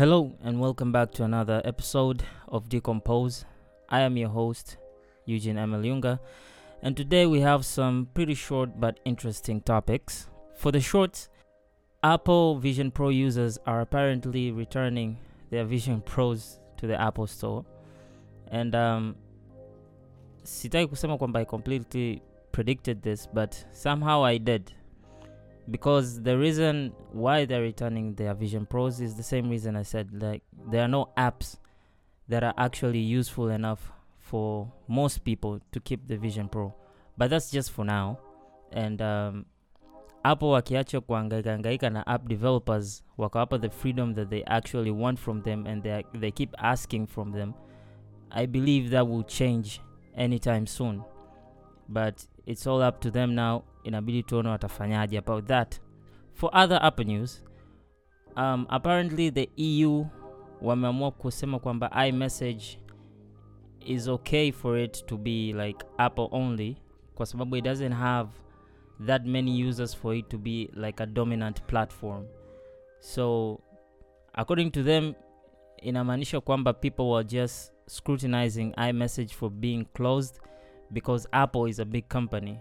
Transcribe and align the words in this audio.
Hello 0.00 0.32
and 0.42 0.58
welcome 0.58 0.92
back 0.92 1.10
to 1.12 1.24
another 1.24 1.60
episode 1.62 2.22
of 2.48 2.70
Decompose. 2.70 3.44
I 3.90 4.00
am 4.00 4.16
your 4.16 4.30
host, 4.30 4.78
Eugene 5.26 5.56
Emelyunga, 5.56 6.18
and 6.80 6.96
today 6.96 7.26
we 7.26 7.40
have 7.40 7.66
some 7.66 8.08
pretty 8.14 8.32
short 8.32 8.80
but 8.80 8.98
interesting 9.04 9.60
topics. 9.60 10.30
For 10.56 10.72
the 10.72 10.80
shorts, 10.80 11.28
Apple 12.02 12.58
Vision 12.58 12.90
Pro 12.90 13.10
users 13.10 13.58
are 13.66 13.82
apparently 13.82 14.50
returning 14.50 15.18
their 15.50 15.66
Vision 15.66 16.00
Pros 16.00 16.60
to 16.78 16.86
the 16.86 16.98
Apple 16.98 17.26
Store. 17.26 17.66
And 18.50 18.74
um, 18.74 19.16
sitaki 20.42 20.86
kusema 20.86 21.18
kwamba 21.18 21.40
I 21.40 21.44
completely 21.44 22.22
predicted 22.52 23.02
this, 23.02 23.28
but 23.34 23.66
somehow 23.72 24.24
I 24.24 24.38
did. 24.38 24.72
Because 25.70 26.22
the 26.22 26.36
reason 26.36 26.92
why 27.12 27.44
they're 27.44 27.62
returning 27.62 28.14
their 28.14 28.34
Vision 28.34 28.66
Pros 28.66 29.00
is 29.00 29.14
the 29.14 29.22
same 29.22 29.48
reason 29.48 29.76
I 29.76 29.82
said. 29.82 30.10
Like, 30.22 30.42
there 30.68 30.82
are 30.82 30.88
no 30.88 31.10
apps 31.16 31.56
that 32.28 32.42
are 32.42 32.54
actually 32.56 33.00
useful 33.00 33.48
enough 33.48 33.92
for 34.18 34.72
most 34.88 35.24
people 35.24 35.60
to 35.72 35.80
keep 35.80 36.08
the 36.08 36.16
Vision 36.16 36.48
Pro. 36.48 36.74
But 37.16 37.30
that's 37.30 37.50
just 37.50 37.70
for 37.72 37.84
now. 37.84 38.18
And 38.72 39.00
um, 39.02 39.46
Apple 40.24 40.50
wakiacha 40.50 41.00
kuhangaika 41.00 41.50
hangaika 41.50 41.90
na 41.90 42.06
app 42.06 42.28
developers 42.28 43.02
wakawapa 43.18 43.60
the 43.60 43.70
freedom 43.70 44.14
that 44.14 44.30
they 44.30 44.42
actually 44.44 44.90
want 44.90 45.18
from 45.18 45.42
them 45.42 45.66
and 45.66 45.82
they, 45.82 46.04
they 46.14 46.30
keep 46.30 46.54
asking 46.58 47.06
from 47.06 47.32
them, 47.32 47.54
I 48.30 48.46
believe 48.46 48.90
that 48.90 49.08
will 49.08 49.24
change 49.24 49.80
anytime 50.16 50.66
soon. 50.66 51.04
But 51.88 52.26
it's 52.46 52.66
all 52.66 52.82
up 52.82 53.00
to 53.00 53.10
them 53.10 53.34
now. 53.34 53.64
Inabidi 53.84 54.22
tuone 54.22 54.48
watafanyaje 54.48 55.18
about 55.18 55.44
that. 55.46 55.80
For 56.34 56.50
other 56.56 56.78
Apple 56.82 57.04
news, 57.04 57.44
um, 58.36 58.66
apparently 58.68 59.30
the 59.30 59.48
EU 59.56 60.06
wameamua 60.62 61.10
kusema 61.10 61.58
kwamba 61.58 62.06
iMessage 62.08 62.78
is 63.80 64.08
okay 64.08 64.52
for 64.52 64.78
it 64.78 65.06
to 65.06 65.16
be 65.16 65.52
like 65.52 65.86
Apple 65.98 66.28
only 66.30 66.76
kwa 67.14 67.26
sababu 67.26 67.56
it 67.56 67.64
doesn't 67.64 67.94
have 67.94 68.30
that 69.06 69.26
many 69.26 69.68
users 69.68 69.96
for 69.96 70.16
it 70.16 70.28
to 70.28 70.38
be 70.38 70.70
like 70.74 71.02
a 71.02 71.06
dominant 71.06 71.62
platform. 71.62 72.26
So 73.00 73.58
according 74.32 74.70
to 74.70 74.82
them 74.82 75.14
inamaanisha 75.76 76.40
kwamba 76.40 76.72
people 76.72 77.02
were 77.02 77.24
just 77.24 77.72
scrutinizing 77.86 78.72
iMessage 78.76 79.34
for 79.34 79.50
being 79.50 79.84
closed 79.84 80.40
because 80.90 81.28
Apple 81.32 81.70
is 81.70 81.80
a 81.80 81.84
big 81.84 82.08
company. 82.08 82.58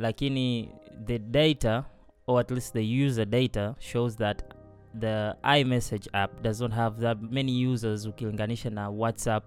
Lakini 0.00 0.72
the 1.06 1.18
data 1.18 1.84
or 2.26 2.40
at 2.40 2.50
least 2.50 2.72
the 2.72 2.84
user 2.84 3.24
data 3.24 3.76
shows 3.78 4.16
that 4.16 4.54
the 4.94 5.36
iMessage 5.44 6.08
app 6.14 6.42
does 6.42 6.60
not 6.60 6.72
have 6.72 6.98
that 7.00 7.20
many 7.22 7.52
users 7.52 8.06
ukilinganisha 8.06 8.70
na 8.72 8.88
WhatsApp 8.90 9.42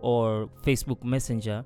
or 0.00 0.48
Facebook 0.62 1.04
Messenger 1.04 1.64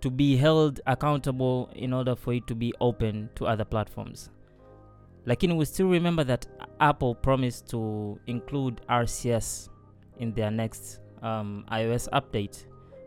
to 0.00 0.10
be 0.10 0.36
held 0.36 0.80
accountable 0.86 1.68
in 1.74 1.92
order 1.92 2.14
for 2.16 2.34
it 2.34 2.46
to 2.46 2.54
be 2.54 2.72
open 2.80 3.28
to 3.34 3.46
other 3.46 3.64
platforms. 3.64 4.30
Lakini 5.26 5.56
we 5.56 5.64
still 5.64 5.88
remember 5.88 6.24
that 6.24 6.46
Apple 6.80 7.14
promised 7.14 7.68
to 7.70 8.18
include 8.26 8.80
RCS 8.88 9.68
in 10.18 10.32
their 10.32 10.50
next 10.50 11.00
um, 11.22 11.64
iOS 11.72 12.08
update. 12.12 12.66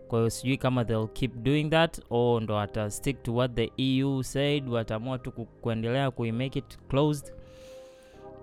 Kwa 0.09 0.19
hiyo 0.19 0.29
sijui 0.29 0.57
kama 0.57 0.85
they'll 0.85 1.07
keep 1.07 1.35
doing 1.35 1.69
that 1.69 2.01
or 2.09 2.41
ndo 2.43 2.53
wata 2.55 2.91
stick 2.91 3.23
to 3.23 3.35
what 3.35 3.53
the 3.55 3.71
EU 3.77 4.23
said, 4.23 4.69
wataamua 4.69 5.17
tu 5.19 5.31
ku- 5.31 5.45
kuendelea 5.45 6.11
kuimake 6.11 6.59
it 6.59 6.77
closed. 6.87 7.33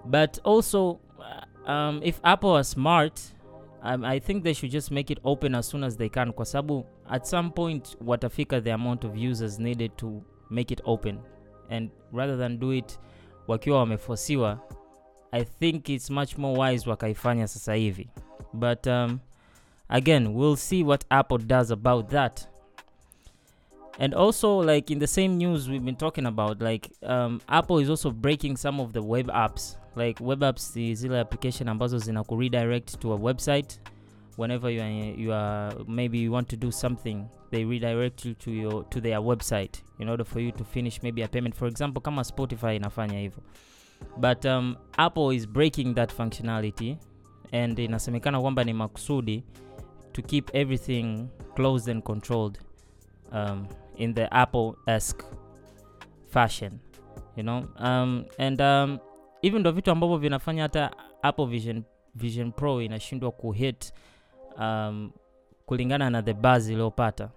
But 0.04 0.38
also, 0.46 0.90
uh, 0.90 0.98
um, 1.70 2.00
if 2.02 2.20
Apple 2.22 2.50
are 2.50 2.64
smart, 2.64 3.20
um, 3.82 4.04
I 4.04 4.20
think 4.20 4.44
they 4.44 4.54
should 4.54 4.72
just 4.72 4.90
make 4.90 5.12
it 5.12 5.18
open 5.24 5.54
as 5.54 5.68
soon 5.70 5.84
as 5.84 5.96
they 5.96 6.08
can 6.08 6.32
kwa 6.32 6.44
sababu 6.44 6.84
at 7.10 7.24
some 7.24 7.50
point 7.50 7.96
watafika 8.06 8.60
the 8.60 8.72
amount 8.72 9.04
of 9.04 9.16
users 9.16 9.58
needed 9.58 9.96
to 9.96 10.22
make 10.50 10.74
it 10.74 10.80
open 10.84 11.18
and 11.70 11.90
rather 12.12 12.38
than 12.38 12.58
do 12.58 12.72
it 12.72 12.98
wakiwa 13.48 13.78
wamefosiwa 13.78 14.58
i 15.32 15.44
think 15.44 15.88
it's 15.88 16.10
much 16.10 16.38
more 16.38 16.60
wise 16.60 16.90
wakaifanya 16.90 17.48
sasa 17.48 17.74
hivi 17.74 18.08
but 18.52 18.86
um, 18.86 19.18
again 19.88 20.34
we'll 20.34 20.56
see 20.56 20.82
what 20.82 21.04
apple 21.10 21.38
does 21.38 21.70
about 21.70 22.10
that. 22.10 22.46
And 23.98 24.14
also 24.14 24.58
like 24.58 24.90
in 24.90 24.98
the 24.98 25.06
same 25.06 25.38
news 25.38 25.68
we've 25.68 25.84
been 25.84 25.96
talking 25.96 26.26
about 26.26 26.60
like 26.60 26.90
um, 27.02 27.40
apple 27.48 27.78
is 27.78 27.88
also 27.88 28.10
breaking 28.10 28.56
some 28.56 28.80
of 28.80 28.92
the 28.92 29.02
web 29.02 29.28
apps. 29.28 29.76
Like 29.94 30.20
web 30.20 30.40
apps 30.40 30.76
ni 30.76 30.94
zile 30.94 31.16
application 31.16 31.68
and 31.68 31.80
ambazo 31.80 31.98
zina 31.98 32.22
redirect 32.30 33.00
to 33.00 33.12
a 33.12 33.18
website 33.18 33.78
whenever 34.36 34.70
you 34.70 34.82
are, 34.82 35.20
you 35.20 35.32
are 35.32 35.72
maybe 35.88 36.18
you 36.18 36.30
want 36.30 36.48
to 36.48 36.56
do 36.56 36.70
something 36.70 37.26
they 37.50 37.64
redirect 37.64 38.24
you 38.26 38.34
to 38.34 38.50
your 38.50 38.84
to 38.84 39.00
their 39.00 39.18
website 39.20 39.82
in 39.98 40.08
order 40.08 40.24
for 40.24 40.40
you 40.40 40.52
to 40.52 40.64
finish 40.64 41.02
maybe 41.02 41.22
a 41.22 41.28
payment. 41.28 41.54
For 41.54 41.68
example 41.68 42.02
come 42.02 42.16
kama 42.16 42.24
spotify 42.24 42.76
inafanya 42.76 43.18
hivyo. 43.18 43.42
But 44.18 44.44
um, 44.44 44.76
apple 44.98 45.30
is 45.30 45.46
breaking 45.46 45.94
that 45.94 46.12
functionality 46.12 46.98
and 47.52 47.78
inasemekana 47.78 48.40
kwamba 48.40 48.64
ni 48.64 48.72
makusudi 48.72 49.44
to 50.16 50.22
keep 50.22 50.50
everything 50.54 51.28
closed 51.54 51.88
and 51.88 52.02
controlled 52.02 52.58
um, 53.32 53.66
in 53.96 54.14
the 54.14 54.34
apple-esque 54.34 55.24
fashion 56.28 56.80
you 57.36 57.42
know? 57.42 57.68
Um, 57.76 58.26
and 58.38 58.60
um, 58.60 58.98
even 59.42 59.60
ndo 59.60 59.72
vitu 59.72 59.90
ambavyo 59.90 60.16
vinafanya 60.16 60.62
hata 60.62 60.90
apple 61.22 61.46
vision, 61.46 61.82
vision 62.14 62.52
pro 62.52 62.82
inashindwa 62.82 63.30
kuhit 63.30 63.92
um, 64.58 65.10
kulingana 65.66 66.10
na 66.10 66.22
the 66.22 66.34
buzz 66.34 66.68
iliyopata 66.70 67.30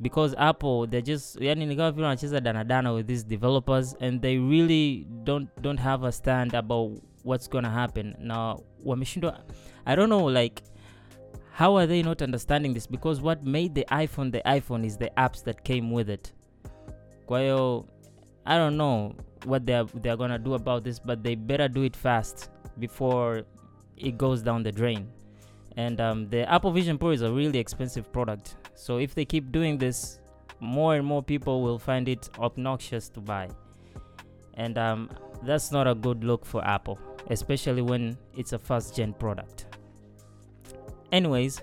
because 0.00 0.36
apple 0.38 0.86
they 0.90 1.02
just 1.02 1.40
yani 1.40 1.66
ni 1.66 1.76
kama 1.76 1.90
vile 1.90 2.04
wanacheza 2.06 2.40
danadana 2.40 2.92
with 2.92 3.06
these 3.06 3.26
developers 3.26 3.96
and 4.00 4.22
they 4.22 4.38
really 4.38 5.06
don't, 5.24 5.48
don't 5.60 5.80
have 5.80 6.06
a 6.06 6.12
stand 6.12 6.54
about 6.54 6.98
what's 7.24 7.50
gonna 7.50 7.70
happen. 7.70 8.14
Na 8.18 8.56
wameshindwa 8.84 9.40
i 9.84 9.96
don't 9.96 10.08
know 10.12 10.30
like 10.30 10.62
how 11.58 11.76
are 11.76 11.88
they 11.88 12.02
not 12.02 12.22
understanding 12.22 12.72
this? 12.72 12.86
Because 12.86 13.20
what 13.20 13.42
made 13.42 13.74
the 13.74 13.84
iphone 13.90 14.30
the 14.30 14.40
iphone 14.46 14.86
is 14.86 14.96
the 14.96 15.10
apps 15.18 15.42
that 15.42 15.64
came 15.64 15.90
with 15.90 16.08
it. 16.08 16.30
Kwa 17.26 17.82
i 18.46 18.56
don't 18.56 18.76
know 18.76 19.16
what 19.44 19.66
they're, 19.66 19.82
they're 19.94 20.16
gonna 20.16 20.38
do 20.38 20.54
about 20.54 20.84
this 20.84 21.00
but 21.00 21.24
they 21.24 21.34
better 21.34 21.66
do 21.66 21.82
it 21.82 21.96
fast 21.96 22.50
before 22.78 23.42
it 23.96 24.16
goes 24.16 24.40
down 24.40 24.62
the 24.62 24.70
drain. 24.70 25.08
And 25.76 26.00
um, 26.00 26.28
the 26.28 26.48
apple 26.48 26.70
vision 26.70 26.96
pro 26.96 27.10
is 27.10 27.22
a 27.22 27.32
really 27.32 27.58
expensive 27.58 28.12
product. 28.12 28.54
So 28.76 28.98
if 28.98 29.16
they 29.16 29.24
keep 29.24 29.50
doing 29.50 29.78
this 29.78 30.20
more 30.60 30.94
and 30.94 31.04
more 31.04 31.24
people 31.24 31.60
will 31.60 31.80
find 31.80 32.08
it 32.08 32.30
obnoxious 32.38 33.08
to 33.08 33.20
buy. 33.20 33.48
And 34.54 34.78
um, 34.78 35.10
that's 35.42 35.72
not 35.72 35.88
a 35.88 35.94
good 35.96 36.22
look 36.22 36.46
for 36.46 36.64
apple 36.64 37.00
especially 37.30 37.82
when 37.82 38.16
it's 38.36 38.52
a 38.52 38.58
first 38.58 38.94
gen 38.94 39.12
product 39.12 39.67
anyways 41.12 41.62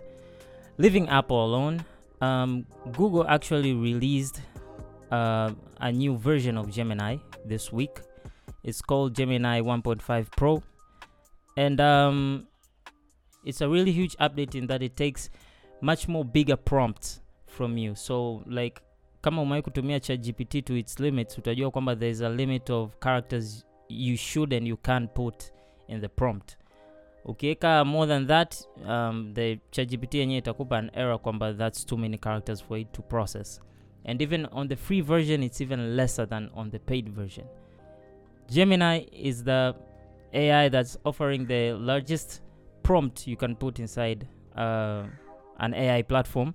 leaving 0.77 1.09
apple 1.09 1.45
alone 1.45 1.83
um, 2.21 2.65
google 2.93 3.27
actually 3.27 3.73
released 3.73 4.41
uh, 5.11 5.51
a 5.79 5.91
new 5.91 6.17
version 6.17 6.57
of 6.57 6.71
gemini 6.71 7.17
this 7.45 7.71
week. 7.71 7.99
It's 8.63 8.81
called 8.81 9.15
gemini 9.15 9.61
1.5 9.61 10.31
pro. 10.35 10.63
And 11.57 11.79
um, 11.79 12.47
it's 13.45 13.61
a 13.61 13.69
really 13.69 13.91
huge 13.91 14.17
update 14.17 14.55
in 14.55 14.67
that 14.67 14.81
it 14.81 14.95
takes 14.95 15.29
much 15.81 16.07
more 16.07 16.25
bigger 16.25 16.55
prompts 16.55 17.21
from 17.47 17.77
you. 17.77 17.95
So 17.95 18.43
like 18.45 18.81
kama 19.21 19.41
umewai 19.41 19.61
kutumia 19.61 19.99
ChatGPT 19.99 20.65
to 20.65 20.75
its 20.75 20.99
limits 20.99 21.37
utajua 21.37 21.71
kwamba 21.71 21.95
there's 21.95 22.21
a 22.21 22.29
limit 22.29 22.69
of 22.69 22.99
characters 22.99 23.65
you 23.89 24.17
should 24.17 24.53
and 24.53 24.67
you 24.67 24.77
can 24.77 25.07
put 25.07 25.51
in 25.87 26.01
the 26.01 26.09
prompt 26.09 26.57
ukiweka 27.25 27.85
more 27.85 28.07
than 28.07 28.27
that 28.27 28.67
um, 28.87 29.33
the 29.33 29.59
ChatGPT 29.71 30.13
yenyewe 30.17 30.37
itakupa 30.37 30.77
an 30.77 30.91
error 30.93 31.19
kwamba 31.19 31.53
that's 31.53 31.85
too 31.85 31.97
many 31.97 32.17
characters 32.17 32.63
for 32.63 32.79
it 32.79 32.91
to 32.91 33.01
process. 33.01 33.61
And 34.05 34.21
even 34.21 34.45
on 34.51 34.67
the 34.67 34.75
free 34.75 35.01
version 35.01 35.43
it's 35.43 35.61
even 35.61 35.95
lesser 35.95 36.27
than 36.27 36.49
on 36.53 36.71
the 36.71 36.79
paid 36.79 37.09
version. 37.09 37.45
Gemini 38.49 39.05
is 39.11 39.43
the 39.43 39.75
ai 40.33 40.69
that's 40.69 40.97
offering 41.05 41.47
the 41.47 41.73
largest 41.73 42.41
prompt 42.83 43.27
you 43.27 43.37
can 43.37 43.55
put 43.55 43.79
inside 43.79 44.27
uh, 44.55 45.03
an 45.59 45.73
ai 45.73 46.03
platform. 46.03 46.53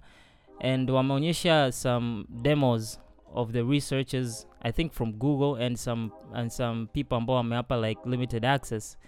And 0.61 0.89
wameonyesha 0.89 1.73
some 1.73 2.27
demos 2.43 2.99
of 3.35 3.53
the 3.53 3.65
researchers 3.65 4.47
i 4.63 4.73
think 4.73 4.93
from 4.93 5.13
google 5.13 5.55
and 5.55 5.79
some 5.79 6.11
and 6.35 6.51
some 6.51 6.89
people 6.93 7.17
ambao 7.17 7.35
wameapa 7.37 7.77
like 7.77 8.01
limited 8.05 8.45
access 8.45 8.99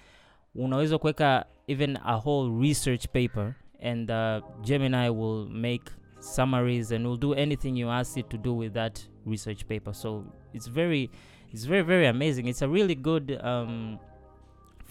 unaweza 0.54 0.98
kuweka 0.98 1.46
even 1.66 1.98
a 2.04 2.14
whole 2.16 2.60
research 2.68 3.06
paper 3.08 3.54
and 3.80 4.10
uh, 4.10 4.60
gemini 4.60 5.08
will 5.08 5.48
make 5.48 5.84
summaries 6.18 6.92
and 6.92 7.06
will 7.06 7.18
do 7.18 7.34
anything 7.34 7.78
you 7.78 7.90
ask 7.90 8.16
it 8.16 8.28
to 8.28 8.38
do 8.38 8.58
with 8.58 8.72
that 8.72 9.00
research 9.26 9.64
paper 9.64 9.94
so 9.94 10.24
it's 10.52 10.70
very 10.70 11.10
it's 11.52 11.66
very 11.66 11.82
very 11.82 12.06
amazing 12.06 12.48
it's 12.48 12.62
a 12.62 12.68
really 12.68 12.94
good 12.94 13.40
um, 13.44 13.98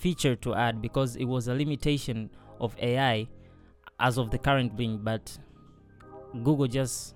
feature 0.02 0.36
to 0.36 0.56
add 0.56 0.82
because 0.82 1.16
it 1.16 1.26
was 1.26 1.48
a 1.48 1.54
limitation 1.54 2.30
of 2.60 2.76
AI 2.80 3.28
as 4.00 4.18
of 4.18 4.32
the 4.32 4.38
current 4.38 4.76
being, 4.76 4.98
but 4.98 5.38
Google 6.44 6.68
just 6.68 7.16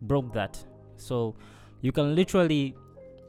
broke 0.00 0.32
that. 0.32 0.64
So 0.96 1.34
you 1.82 1.92
can 1.92 2.14
literally 2.14 2.74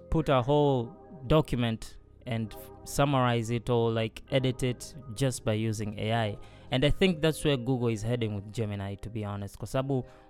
put 0.10 0.30
a 0.30 0.42
whole 0.42 0.96
document 1.28 1.98
and 2.26 2.56
summarize 2.86 3.50
it 3.50 3.70
or 3.70 3.92
like 3.92 4.22
edit 4.32 4.64
it 4.64 4.94
just 5.16 5.44
by 5.46 5.54
using 5.54 5.98
AI. 6.00 6.38
And 6.72 6.84
I 6.84 6.90
think 6.90 7.22
that's 7.22 7.44
where 7.46 7.56
Google 7.56 7.90
is 7.90 8.02
heading 8.02 8.34
with 8.36 8.52
Gemini, 8.52 8.96
to 8.96 9.10
be 9.10 9.24
honest. 9.24 9.60
Because 9.60 9.76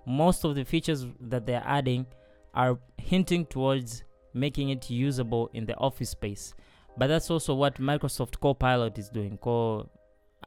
most 0.06 0.44
of 0.44 0.56
the 0.56 0.66
features 0.66 1.06
that 1.22 1.46
they're 1.46 1.64
adding 1.66 2.06
are 2.54 2.78
hinting 2.98 3.46
towards 3.46 4.04
making 4.34 4.70
it 4.70 4.90
usable 4.90 5.50
in 5.54 5.66
the 5.66 5.76
office 5.78 6.10
space. 6.10 6.54
But 6.98 7.08
that's 7.08 7.32
also 7.32 7.54
what 7.54 7.80
Microsoft 7.80 8.40
Copilot 8.40 8.98
is 8.98 9.10
doing. 9.10 9.38
Co- 9.38 9.90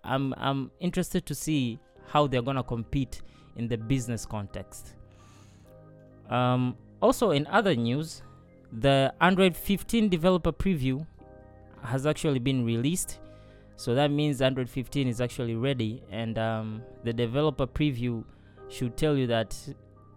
I'm, 0.05 0.35
I'm 0.37 0.71
interested 0.81 1.27
to 1.27 1.35
see 1.35 1.79
how 2.09 2.27
they're 2.27 2.43
going 2.43 2.57
to 2.57 2.63
compete 2.63 3.23
in 3.57 3.67
the 3.67 3.77
business 3.77 4.27
context. 4.27 4.95
Um, 6.29 6.77
also, 7.01 7.31
in 7.31 7.47
other 7.47 7.75
news, 7.75 8.23
the 8.73 9.13
Android 9.21 9.57
15 9.57 10.09
developer 10.09 10.53
preview 10.53 11.07
has 11.83 12.07
actually 12.07 12.39
been 12.39 12.65
released. 12.65 13.21
So 13.77 13.95
that 13.95 14.11
means 14.11 14.41
Android 14.41 14.71
15 14.71 15.07
is 15.07 15.21
actually 15.21 15.55
ready, 15.55 16.03
and 16.11 16.39
um, 16.39 16.83
the 17.05 17.13
developer 17.13 17.67
preview 17.67 18.25
should 18.69 18.97
tell 18.97 19.17
you 19.17 19.27
that 19.27 19.57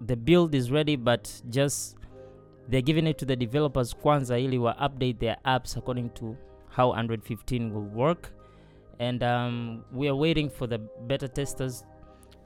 the 0.05 0.15
build 0.15 0.55
is 0.55 0.71
ready, 0.71 0.95
but 0.95 1.41
just 1.49 1.97
they're 2.69 2.81
giving 2.81 3.05
it 3.07 3.17
to 3.17 3.25
the 3.25 3.35
developers 3.35 3.93
kwanza 3.93 4.39
ili 4.39 4.57
wa 4.57 4.75
update 4.79 5.19
their 5.19 5.37
apps 5.43 5.77
according 5.77 6.09
to 6.09 6.37
how 6.69 6.93
Android 6.93 7.21
15 7.23 7.73
will 7.73 7.89
work. 7.93 8.31
And 8.99 9.23
um, 9.23 9.83
we 9.93 10.07
are 10.07 10.15
waiting 10.15 10.49
for 10.49 10.67
the 10.67 10.77
beta 10.77 11.27
testers 11.27 11.85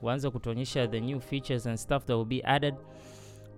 waanze 0.03 0.29
kutuonyesha 0.29 0.87
the 0.87 1.01
new 1.01 1.19
features 1.19 1.67
and 1.67 1.77
stuff 1.77 2.05
that 2.05 2.15
will 2.15 2.25
be 2.25 2.43
added 2.43 2.75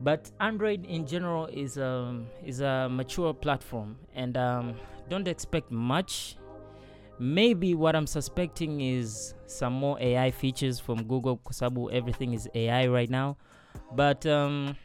but 0.01 0.31
android 0.39 0.85
in 0.85 1.05
general 1.05 1.47
is 1.51 1.77
a, 1.77 1.87
um, 1.87 2.27
is 2.45 2.61
a 2.61 2.89
mature 2.89 3.33
platform 3.33 3.95
and 4.15 4.37
um, 4.37 4.73
don't 5.09 5.27
expect 5.27 5.71
much. 5.71 6.37
Maybe 7.17 7.75
what 7.75 7.95
i'm 7.95 8.07
suspecting 8.07 8.81
is 8.81 9.35
some 9.45 9.73
more 9.73 9.97
ai 10.01 10.31
features 10.31 10.81
from 10.81 11.03
google 11.03 11.37
kwa 11.37 11.93
everything 11.93 12.33
is 12.33 12.49
ai 12.53 12.87
right 12.87 13.09
now. 13.09 13.37
But 13.95 14.25
um, 14.25 14.75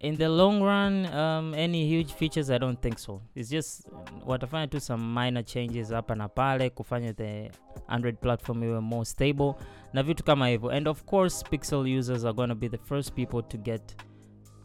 in 0.00 0.16
the 0.16 0.28
long 0.28 0.62
run 0.62 1.06
um, 1.14 1.54
any 1.54 1.86
huge 1.86 2.12
features 2.12 2.50
i 2.50 2.58
don't 2.58 2.80
think 2.82 2.98
so. 2.98 3.22
It's 3.34 3.50
just 3.50 3.88
watafanya 4.26 4.70
tu 4.70 4.80
some 4.80 5.14
minor 5.14 5.44
changes 5.44 5.90
hapa 5.90 6.14
na 6.14 6.28
pale 6.28 6.70
kufanya 6.70 7.12
the 7.12 7.50
android 7.88 8.18
platform 8.20 8.62
iwe 8.62 8.80
more 8.80 9.04
stable 9.04 9.54
na 9.92 10.02
vitu 10.02 10.24
kama 10.24 10.48
hivyo. 10.48 10.70
And 10.70 10.88
of 10.88 11.04
course 11.04 11.44
pixel 11.44 11.98
users 11.98 12.24
are 12.24 12.46
to 12.48 12.54
be 12.54 12.68
the 12.68 12.78
first 12.78 13.12
people 13.14 13.42
to 13.42 13.58
get 13.58 13.96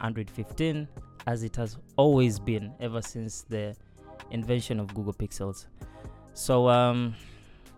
android 0.00 0.30
15 0.30 0.86
as 1.26 1.42
it 1.42 1.56
has 1.56 1.78
always 1.96 2.42
been 2.42 2.72
ever 2.80 3.02
since 3.02 3.46
the 3.48 3.76
invention 4.30 4.80
of 4.80 4.92
google 4.94 5.14
pixels 5.14 5.66
so 6.34 6.68
um, 6.68 7.14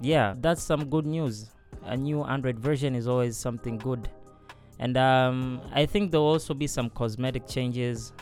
yeah 0.00 0.34
that's 0.38 0.62
some 0.62 0.88
good 0.88 1.06
news 1.06 1.50
a 1.84 1.96
new 1.96 2.22
android 2.24 2.58
version 2.58 2.94
is 2.94 3.06
always 3.06 3.36
something 3.36 3.78
good 3.78 4.08
and 4.78 4.96
um, 4.96 5.60
I 5.72 5.86
think 5.86 6.10
there 6.10 6.20
will 6.20 6.28
also 6.28 6.54
be 6.54 6.66
some 6.66 6.90
cosmetic 6.90 7.46
changes, 7.48 8.12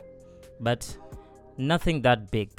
but 0.60 0.96
nothing 1.58 2.00
that 2.02 2.30
big. 2.30 2.50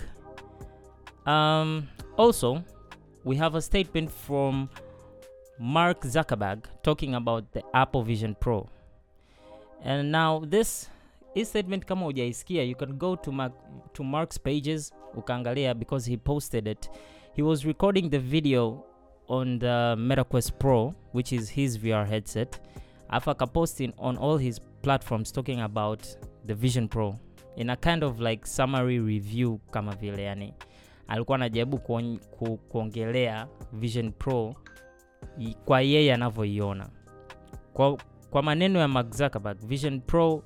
Um, 1.26 1.90
also, 2.16 2.64
we 3.24 3.36
have 3.38 3.56
a 3.56 3.62
statement 3.62 4.12
from 4.12 4.70
Mark 5.60 6.02
Zuckerberg 6.02 6.66
talking 6.84 7.16
about 7.16 7.52
the 7.54 7.64
Apple 7.74 8.04
Vision 8.04 8.36
Pro. 8.40 8.70
And 9.84 10.12
now 10.12 10.44
this 10.46 10.90
his 11.38 11.50
statement 11.50 11.86
kama 11.86 12.06
hujaisikia 12.06 12.64
you 12.64 12.76
can 12.76 12.94
go 12.94 13.16
to 13.16 13.32
Mark, 13.32 13.54
to 13.94 14.04
Mark's 14.04 14.40
pages 14.40 14.94
ukaangalia 15.16 15.74
because 15.74 16.12
he 16.12 16.18
posted 16.18 16.68
it. 16.68 16.90
He 17.36 17.42
was 17.44 17.64
recording 17.66 18.10
the 18.10 18.20
video 18.20 18.84
on 19.28 19.60
the 19.60 19.96
MetaQuest 19.98 20.52
Pro, 20.58 20.94
which 21.14 21.32
is 21.32 21.52
his 21.52 21.80
VR 21.80 22.06
headset 22.08 22.62
afu 23.10 23.30
akaposting 23.32 23.94
on 23.98 24.18
all 24.18 24.38
his 24.38 24.62
platforms 24.82 25.32
talking 25.32 25.62
about 25.62 26.04
the 26.46 26.54
vision 26.54 26.88
pro 26.88 27.16
in 27.56 27.70
a 27.70 27.76
kind 27.76 28.04
of 28.04 28.20
like 28.20 28.48
summary 28.48 29.00
review 29.00 29.60
kama 29.72 29.96
vile 29.96 30.24
yani 30.24 30.54
alikuwa 31.08 31.36
anajaribu 31.36 31.78
kuongelea 32.70 33.48
vision 33.74 34.12
pro 34.12 34.56
kwa 35.66 35.82
yeye 35.82 36.14
anavyoiona 36.14 36.90
kwa, 37.74 37.98
kwa 38.30 38.44
maneno 38.44 38.80
ya 38.80 38.88
Mark 38.88 39.12
Zuckerberg 39.16 39.58
vision 39.60 40.02
pro 40.02 40.44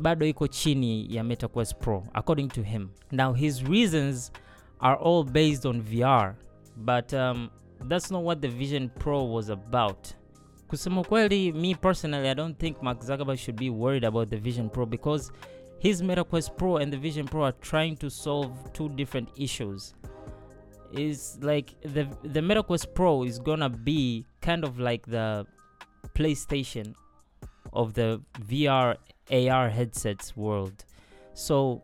bado 0.00 0.26
iko 0.26 0.48
chini 0.48 1.14
ya 1.14 1.24
MetaQuest 1.24 1.74
Pro 1.80 2.02
according 2.14 2.48
to 2.48 2.62
him. 2.62 2.90
Now 3.10 3.32
his 3.32 3.62
reasons 3.62 4.32
are 4.80 4.96
all 4.96 5.24
based 5.24 5.66
on 5.66 5.82
VR, 5.82 6.34
but 6.76 7.14
um, 7.14 7.50
that's 7.88 8.10
not 8.10 8.22
what 8.22 8.40
the 8.40 8.48
Vision 8.48 8.90
Pro 8.98 9.24
was 9.24 9.48
about. 9.48 10.14
kusema 10.68 11.04
kweli 11.04 11.52
me 11.52 11.74
personally 11.74 12.28
i 12.28 12.34
don't 12.34 12.58
think 12.58 12.82
mark 12.82 13.00
zuckerberg 13.00 13.36
should 13.38 13.58
be 13.58 13.70
worried 13.70 14.04
about 14.04 14.28
the 14.30 14.36
vision 14.36 14.70
pro 14.70 14.86
because 14.86 15.32
his 15.78 16.02
metaquest 16.02 16.56
pro 16.56 16.76
and 16.78 16.92
the 16.92 16.98
vision 16.98 17.26
pro 17.28 17.44
are 17.44 17.56
trying 17.60 17.96
to 17.96 18.10
solve 18.10 18.50
two 18.72 18.88
different 18.88 19.28
issues 19.36 19.94
is 20.92 21.38
like 21.42 21.74
the 21.82 22.04
the 22.32 22.40
metaquest 22.40 22.94
pro 22.94 23.24
is 23.24 23.38
gonna 23.38 23.68
be 23.68 24.26
kind 24.40 24.64
of 24.64 24.78
like 24.78 25.06
the 25.06 25.46
playstation 26.14 26.94
of 27.74 27.94
the 27.94 28.20
vr 28.40 28.96
ar 29.30 29.68
headsets 29.70 30.36
world 30.36 30.84
so 31.32 31.82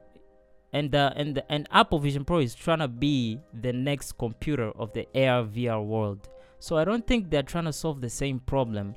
and 0.72 0.90
the 0.92 1.12
and 1.16 1.34
the, 1.34 1.52
and 1.52 1.69
apple 1.72 1.98
vision 1.98 2.25
pro 2.25 2.38
is 2.38 2.54
trying 2.54 2.78
to 2.78 2.88
be 2.88 3.38
the 3.62 3.72
next 3.72 4.16
computer 4.19 4.70
of 4.72 4.92
the 4.92 5.06
ar 5.14 5.44
vr 5.44 5.84
world 5.84 6.28
so 6.60 6.76
I 6.76 6.84
don't 6.84 7.06
think 7.06 7.31
they're 7.31 7.42
trying 7.42 7.64
to 7.64 7.72
solve 7.72 8.02
the 8.02 8.10
same 8.10 8.38
problem. 8.38 8.94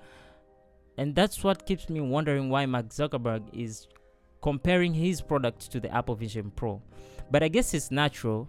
And 0.98 1.16
that's 1.16 1.44
what 1.44 1.66
keeps 1.66 1.90
me 1.90 2.01
wondering 2.01 2.50
why 2.50 2.66
Mark 2.66 2.90
Zuckerberg 2.90 3.42
is 3.54 3.88
comparing 4.42 4.94
his 4.94 5.22
product 5.22 5.72
to 5.72 5.80
the 5.80 5.90
Apple 5.92 6.13
Vision 6.13 6.51
Pro. 6.51 6.81
But 7.31 7.42
I 7.42 7.48
guess 7.48 7.74
it's 7.74 7.90
natural 7.90 8.48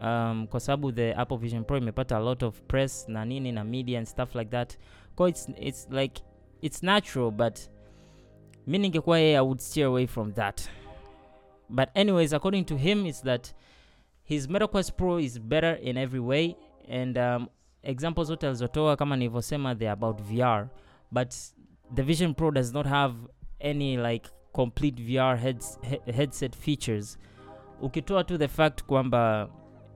um, 0.00 0.46
kwa 0.46 0.60
sababu 0.60 0.94
the 0.94 1.18
Apple 1.18 1.36
Vision 1.36 1.64
Pro 1.64 1.80
imepata 1.80 2.16
a 2.16 2.20
lot 2.20 2.42
of 2.42 2.66
press 2.68 3.06
na 3.08 3.24
nini 3.24 3.52
na 3.52 3.64
media 3.64 3.98
and 3.98 4.08
stuff 4.08 4.34
like 4.34 4.50
that. 4.50 4.76
Kwa 5.16 5.28
it's, 5.28 5.46
it's 5.58 5.86
like 5.90 6.20
it's 6.62 6.82
natural 6.82 7.30
but 7.30 7.68
mi 8.66 8.78
ningekuwa 8.78 9.18
yeye 9.18 9.36
I 9.36 9.40
would 9.40 9.60
steer 9.60 9.86
away 9.86 10.06
from 10.06 10.32
that. 10.32 10.68
But 11.68 11.88
anyways, 11.94 12.32
according 12.32 12.64
to 12.64 12.76
him, 12.76 13.06
is 13.06 13.22
that 13.22 13.54
his 14.24 14.48
MetaQuest 14.48 14.92
Pro 14.96 15.18
is 15.18 15.40
better 15.40 15.78
in 15.82 15.96
every 15.96 16.20
way. 16.20 16.56
And 16.88 17.18
um, 17.18 17.48
examples 17.82 18.28
zote 18.28 18.46
alizotoa 18.46 18.96
kama 18.96 19.16
nilivyosema 19.16 19.74
they 19.74 19.88
about 19.88 20.20
vr 20.22 20.68
but 21.12 21.34
the 21.94 22.02
vision 22.02 22.34
pro 22.34 22.50
does 22.50 22.72
not 22.74 22.86
have 22.86 23.14
any 23.60 23.96
like 23.96 24.28
complete 24.52 25.02
vr 25.02 25.36
heads, 25.36 25.78
he, 25.82 26.12
headset 26.12 26.56
features. 26.56 27.18
Ukitoa 27.82 28.24
tu 28.24 28.38
the 28.38 28.48
fact 28.48 28.82
kwamba 28.84 29.48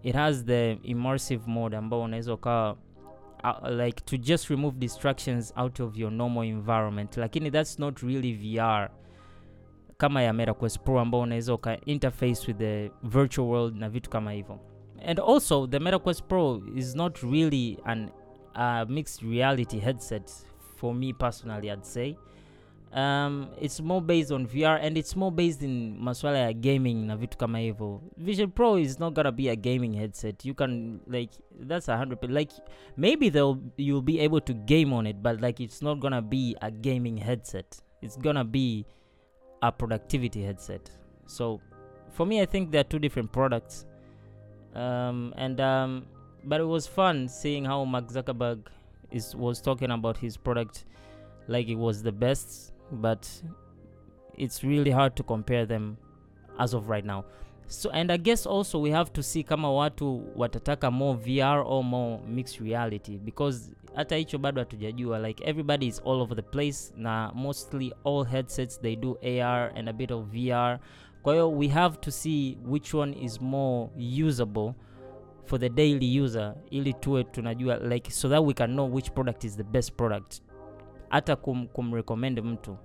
it 0.03 0.15
has 0.15 0.45
the 0.45 0.79
immersive 0.83 1.47
mode 1.47 1.77
ambao 1.77 2.03
unaweza 2.03 2.35
ukawa 2.35 2.77
uh, 3.45 3.71
like 3.71 4.01
to 4.05 4.19
just 4.19 4.51
remove 4.51 4.79
distractions 4.79 5.53
out 5.57 5.81
of 5.81 5.97
your 5.97 6.13
normal 6.13 6.43
environment. 6.43 7.17
Lakini 7.17 7.53
that's 7.53 7.79
not 7.79 8.03
really 8.03 8.33
vr 8.35 8.91
kama 9.97 10.23
ya 10.23 10.33
metaquest 10.33 10.81
pro 10.81 11.01
ambao 11.01 11.21
unaweza 11.21 11.55
uka 11.55 11.81
interface 11.87 12.47
with 12.47 12.59
the 12.59 12.91
virtual 13.03 13.49
world 13.49 13.77
na 13.77 13.89
vitu 13.89 14.11
kama 14.11 14.33
hivyo. 14.33 14.59
And 15.07 15.21
also 15.21 15.67
the 15.67 15.79
MetaQuest 15.79 16.23
Pro 16.29 16.63
is 16.75 16.95
not 16.95 17.23
really 17.23 17.79
an 17.85 18.11
uh, 18.55 18.85
mixed 18.89 19.23
reality 19.23 19.79
headset 19.79 20.31
for 20.77 20.95
me 20.95 21.13
personally 21.13 21.71
I'd 21.71 21.85
say 21.85 22.17
um, 22.93 23.51
it's 23.61 23.81
more 23.81 24.01
based 24.01 24.33
on 24.33 24.47
VR 24.47 24.79
and 24.81 24.97
it's 24.97 25.15
more 25.15 25.33
based 25.33 25.63
in 25.63 25.99
maswala 26.01 26.39
ya 26.39 26.53
gaming 26.53 27.07
na 27.07 27.17
vitu 27.17 27.39
kama 27.39 27.59
hivyo. 27.59 28.01
Vision 28.17 28.51
Pro 28.51 28.79
is 28.79 28.99
not 29.01 29.15
gonna 29.15 29.33
be 29.33 29.49
a 29.49 29.57
gaming 29.57 29.93
headset. 29.93 30.45
You 30.45 30.55
can 30.55 31.01
like 31.07 31.33
that's 31.61 31.89
a 31.89 31.97
hundred 31.97 32.31
like 32.31 32.53
maybe 32.97 33.31
they'll 33.31 33.59
you'll 33.77 34.03
be 34.03 34.21
able 34.21 34.41
to 34.41 34.55
game 34.55 34.93
on 34.93 35.07
it, 35.07 35.17
but 35.23 35.41
like 35.41 35.61
it's 35.61 35.83
not 35.83 36.01
gonna 36.01 36.23
be 36.23 36.57
a 36.63 36.71
gaming 36.71 37.17
headset. 37.17 37.81
It's 38.03 38.17
gonna 38.17 38.45
be 38.45 38.87
a 39.63 39.73
productivity 39.73 40.43
headset. 40.43 40.91
So 41.27 41.61
for 42.11 42.27
me, 42.27 42.41
I 42.41 42.47
think 42.47 42.71
they're 42.71 42.85
two 42.85 42.99
different 42.99 43.33
products 43.33 43.85
um, 44.75 45.35
and 45.37 45.61
um, 45.61 46.07
but 46.45 46.61
it 46.61 46.65
was 46.65 46.87
fun 46.87 47.29
seeing 47.29 47.65
how 47.65 47.85
Mark 47.85 48.09
Zuckerberg 48.09 48.67
is 49.11 49.35
was 49.35 49.61
talking 49.61 49.91
about 49.91 50.17
his 50.17 50.37
product 50.37 50.85
like 51.49 51.69
it 51.69 51.77
was 51.77 52.03
the 52.03 52.13
best, 52.13 52.73
but 52.93 53.27
it's 54.37 54.65
really 54.65 54.91
hard 54.91 55.15
to 55.15 55.23
compare 55.23 55.67
them 55.67 55.97
as 56.59 56.75
of 56.75 56.89
right 56.91 57.05
now. 57.07 57.25
so 57.71 57.91
and 57.91 58.11
i 58.13 58.19
guess 58.19 58.47
also 58.47 58.81
we 58.81 58.91
have 58.91 59.11
to 59.13 59.23
see 59.23 59.43
kama 59.45 59.73
watu 59.73 60.23
watataka 60.37 60.91
more 60.91 61.19
vr 61.19 61.65
or 61.67 61.85
more 61.85 62.19
mixed 62.29 62.61
reality 62.61 63.19
because 63.19 63.73
hata 63.95 64.17
hicho 64.17 64.39
bado 64.39 64.61
hatujajua 64.61 65.19
like 65.19 65.45
everybody 65.45 65.87
is 65.87 66.03
all 66.07 66.21
over 66.21 66.37
the 66.37 66.43
place 66.43 66.93
na 66.97 67.33
mostly 67.35 67.95
all 68.05 68.25
headsets 68.25 68.81
they 68.81 68.97
do 68.97 69.19
ar 69.23 69.73
and 69.77 69.89
a 69.89 69.93
bit 69.93 70.11
of 70.11 70.27
vr 70.27 70.79
kwa 71.23 71.33
hiyo 71.33 71.51
we 71.53 71.69
have 71.69 71.97
to 71.97 72.11
see 72.11 72.59
which 72.67 72.95
one 72.95 73.17
is 73.25 73.41
more 73.41 73.91
usable 74.29 74.73
for 75.45 75.61
the 75.61 75.69
daily 75.69 76.21
user 76.21 76.55
ili 76.71 76.95
tuwe 76.95 77.25
tunajua 77.25 77.77
like 77.77 78.11
so 78.11 78.29
that 78.29 78.45
we 78.45 78.55
can 78.55 78.71
know 78.73 78.95
which 78.95 79.11
product 79.13 79.45
is 79.45 79.57
the 79.57 79.63
best 79.65 79.93
product 79.93 80.43
hata 81.09 81.37
kum, 81.37 81.67
kumrecommend 81.69 82.41
mtu. 82.41 82.77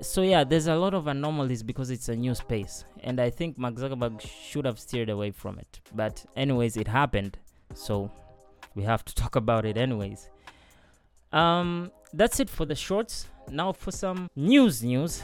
So 0.00 0.24
yeah 0.24 0.44
there's 0.48 0.66
a 0.66 0.74
lot 0.74 0.96
of 0.96 1.06
anomalies 1.06 1.64
because 1.64 1.90
it's 1.90 2.08
a 2.08 2.16
new 2.16 2.34
space. 2.34 2.84
And 3.02 3.20
i 3.20 3.30
think 3.30 3.58
mark 3.58 3.74
zuckerberg 3.74 4.20
should 4.20 4.64
have 4.66 4.78
steered 4.78 5.10
away 5.10 5.32
from 5.32 5.58
it. 5.58 5.80
But 5.94 6.24
anyways 6.36 6.76
it 6.76 6.88
happened. 6.88 7.38
So 7.74 8.10
we 8.74 8.82
have 8.82 9.04
to 9.04 9.14
talk 9.22 9.36
about 9.36 9.64
it 9.64 9.76
anyways. 9.76 10.28
Um 11.32 11.90
that's 12.12 12.40
it 12.40 12.50
for 12.50 12.66
the 12.66 12.74
shorts. 12.74 13.28
Now 13.50 13.72
for 13.72 13.92
some 13.92 14.28
news 14.36 14.82
news. 14.82 15.22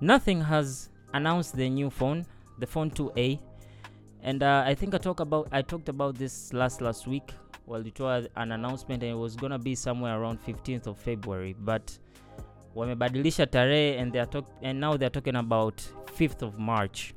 Nothing 0.00 0.42
has 0.42 0.90
announced 1.12 1.56
the 1.56 1.68
new 1.70 1.90
phone 1.90 2.26
the 2.58 2.66
phone 2.66 2.90
2a 2.90 3.38
and 4.22 4.42
uh, 4.42 4.62
i 4.66 4.74
think 4.74 4.94
i 4.94 4.98
talked 4.98 5.20
about 5.20 5.48
i 5.52 5.62
talked 5.62 5.88
about 5.88 6.14
this 6.16 6.52
last 6.52 6.80
last 6.80 7.06
week 7.06 7.32
well 7.66 7.86
it 7.86 7.98
was 8.00 8.26
an 8.36 8.52
announcement 8.52 9.02
and 9.02 9.12
it 9.12 9.16
was 9.16 9.36
gonna 9.36 9.58
be 9.58 9.74
somewhere 9.74 10.20
around 10.20 10.38
15th 10.46 10.86
of 10.86 10.98
february 10.98 11.54
but 11.58 11.98
wamebadilisha 12.76 13.46
tarehe 13.50 13.98
and, 13.98 14.14
and 14.62 14.80
now 14.80 14.96
they're 14.96 15.10
talking 15.10 15.36
about 15.36 15.82
5th 16.18 16.42
of 16.42 16.58
march. 16.58 17.14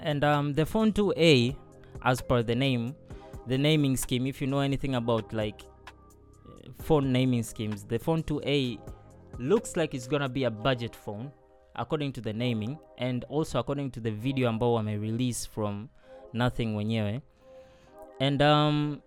And 0.00 0.24
um, 0.24 0.54
the 0.54 0.64
phone 0.64 0.92
2a 0.92 1.56
as 2.02 2.20
per 2.20 2.42
the 2.42 2.54
name 2.54 2.94
the 3.46 3.58
naming 3.58 3.96
scheme 3.96 4.26
if 4.26 4.40
you 4.40 4.46
know 4.46 4.60
anything 4.60 4.94
about 4.94 5.32
like 5.32 5.62
phone 6.82 7.12
naming 7.12 7.42
schemes 7.42 7.82
the 7.84 7.98
phone 7.98 8.22
2a 8.22 8.78
looks 9.38 9.76
like 9.76 9.94
it's 9.94 10.06
gonna 10.06 10.28
be 10.28 10.44
a 10.44 10.50
budget 10.50 10.94
phone 10.94 11.32
according 11.74 12.12
to 12.12 12.20
the 12.20 12.32
naming 12.32 12.78
and 12.98 13.24
also 13.24 13.58
according 13.58 13.90
to 13.90 14.00
the 14.00 14.10
video 14.10 14.48
ambao 14.48 14.74
wame 14.74 15.00
release 15.00 15.48
from 15.48 15.88
nothing 16.32 16.76
wenyewe. 16.76 17.20
And 18.20 18.42
um, 18.42 19.00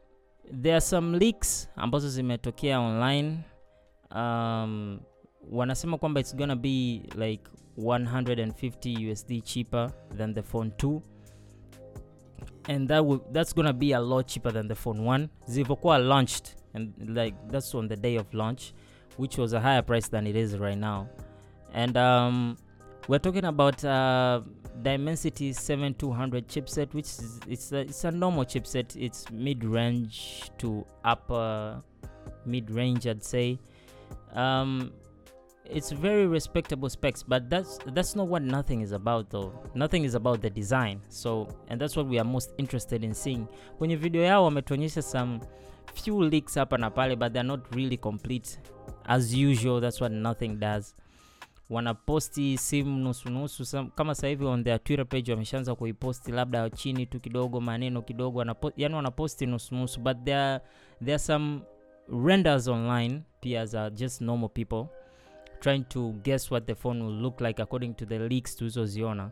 there 0.51 0.74
are 0.74 0.81
some 0.81 1.17
leaks 1.17 1.70
ambazo 1.75 2.10
zimetokea 2.10 2.79
online. 2.79 3.38
Um, 4.15 5.00
wanasema 5.51 5.98
kwamba 5.98 6.20
it's 6.20 6.36
gonna 6.36 6.55
be 6.55 7.01
like 7.17 7.43
150 7.77 9.12
usd 9.12 9.43
cheaper 9.43 9.91
than 10.17 10.34
the 10.34 10.41
phone 10.41 10.70
2 10.70 11.01
and 12.63 12.89
that 12.89 13.05
will, 13.05 13.22
that's 13.31 13.55
gonna 13.55 13.74
be 13.74 13.96
a 13.96 14.00
lot 14.00 14.27
cheaper 14.27 14.53
than 14.53 14.67
the 14.67 14.75
phone 14.75 15.01
1 15.01 15.27
zilivyokuwa 15.48 15.98
launched 15.98 16.55
and 16.74 17.10
like 17.10 17.38
that's 17.51 17.75
on 17.75 17.89
the 17.89 17.96
day 17.96 18.17
of 18.17 18.34
launch 18.34 18.74
which 19.17 19.38
was 19.38 19.53
a 19.53 19.60
higher 19.60 19.81
price 19.81 20.08
than 20.08 20.27
it 20.27 20.36
is 20.36 20.58
right 20.58 20.77
now. 20.77 21.08
And 21.74 21.96
um, 21.98 22.58
we're 23.08 23.20
talking 23.20 23.46
about 23.46 23.84
uh, 23.84 24.41
Dimensity 24.81 25.53
7200 25.53 26.48
chipset, 26.48 26.93
which 26.93 27.05
is 27.05 27.39
it's 27.48 27.72
a, 27.72 27.79
it's 27.79 28.03
a 28.03 28.12
normal 28.12 28.46
chipset. 28.46 28.96
It's 28.96 29.29
mid-range 29.31 30.51
to 30.60 30.86
upper 31.03 31.81
mid-range, 32.46 33.08
I'd 33.08 33.24
say. 33.24 33.60
Um, 34.34 34.91
it's 35.65 35.91
very 35.91 36.25
respectable 36.27 36.89
specs, 36.89 37.24
but 37.24 37.50
that's 37.50 37.79
that's 37.93 38.15
not 38.15 38.27
what 38.27 38.41
nothing 38.41 38.81
is 38.81 38.91
about 38.91 39.29
though. 39.29 39.53
Nothing 39.74 40.03
is 40.03 40.15
about 40.15 40.41
the 40.41 40.50
design. 40.50 41.01
So, 41.10 41.48
and 41.67 41.79
that's 41.79 41.96
what 41.96 42.08
we 42.08 42.20
are 42.20 42.25
most 42.25 42.53
interested 42.58 43.03
in 43.03 43.13
seeing. 43.13 43.48
When 43.77 43.89
Kwenye 43.89 43.98
video 43.98 44.24
yao 44.24 44.50
wametuonyesha 44.50 45.03
some 45.03 45.41
few 45.93 46.22
leaks 46.24 46.55
hapa 46.55 46.77
na 46.79 46.89
pale, 46.89 47.15
but 47.15 47.34
they're 47.34 47.43
not 47.43 47.75
really 47.75 47.98
complete. 47.98 48.58
As 49.05 49.34
usual, 49.34 49.79
that's 49.79 50.01
what 50.01 50.12
nothing 50.12 50.60
does 50.60 50.93
wanaposti 51.71 52.57
simu 52.57 52.97
nusunusu 52.97 53.89
kama 53.95 54.15
sasa 54.15 54.27
hivi 54.27 54.45
on 54.45 54.63
their 54.63 54.83
twitter 54.83 55.07
page 55.07 55.31
wameshaanza 55.31 55.75
kuiposti 55.75 56.31
labda 56.31 56.69
chini 56.69 57.05
tu 57.05 57.19
kidogo 57.19 57.61
maneno 57.61 58.01
kidogo 58.01 58.39
wanapo, 58.39 58.71
yani 58.77 58.95
wanaposti 58.95 59.45
nusunusu 59.45 59.99
but 59.99 60.17
there, 60.23 60.59
there 60.99 61.13
are 61.13 61.19
some 61.19 61.59
renders 62.25 62.67
online 62.67 63.21
pia 63.39 63.65
za 63.65 63.89
just 63.89 64.21
normal 64.21 64.49
people 64.49 64.85
trying 65.59 65.83
to 65.83 66.11
guess 66.23 66.51
what 66.51 66.65
the 66.65 66.75
phone 66.75 67.03
will 67.03 67.21
look 67.21 67.41
like 67.41 67.61
according 67.61 67.93
to 67.93 68.05
the 68.05 68.19
leaks 68.19 68.55
tulizoziona. 68.55 69.31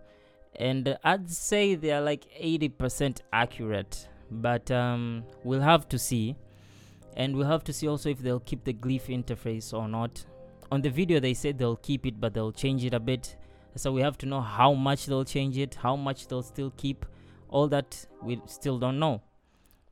And 0.60 0.88
i'd 0.88 1.28
say 1.28 1.76
they 1.76 1.94
are 1.94 2.12
like 2.12 2.28
80% 2.42 3.16
accurate 3.32 4.10
but 4.32 4.72
um, 4.72 5.24
we'll 5.44 5.62
have 5.62 5.88
to 5.88 5.98
see. 5.98 6.36
And 7.16 7.36
we'll 7.36 7.48
have 7.48 7.64
to 7.64 7.74
see 7.74 7.88
also 7.88 8.10
if 8.10 8.20
they'll 8.20 8.40
keep 8.40 8.64
the 8.64 8.74
glyph 8.74 9.10
interface 9.10 9.74
or 9.74 9.88
not 9.88 10.26
on 10.72 10.82
the 10.82 10.90
video 10.90 11.20
they 11.20 11.34
said 11.34 11.58
they'll 11.58 11.76
keep 11.76 12.06
it 12.06 12.20
but 12.20 12.34
they'll 12.34 12.52
change 12.52 12.86
it 12.86 12.94
a 12.94 13.00
bit. 13.00 13.36
So 13.76 13.92
we 13.92 14.02
have 14.02 14.18
to 14.20 14.26
know 14.26 14.42
how 14.42 14.74
much 14.74 15.06
they'll 15.06 15.26
change 15.26 15.58
it 15.58 15.76
how 15.76 15.96
much 15.96 16.28
they'll 16.28 16.44
still 16.44 16.72
keep. 16.72 17.06
All 17.50 17.68
that 17.70 18.06
we 18.22 18.42
still 18.46 18.78
don't 18.78 19.00
know. 19.00 19.22